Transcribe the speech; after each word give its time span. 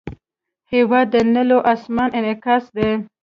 هېواد 0.73 1.05
د 1.13 1.15
نیلو 1.33 1.57
آسمان 1.73 2.09
انعکاس 2.19 2.63
دی. 2.75 2.89